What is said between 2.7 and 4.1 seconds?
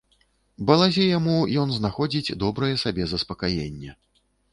сабе заспакаенне.